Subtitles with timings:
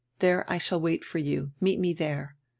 [0.17, 2.29] There I shall wait for you, meet me diere.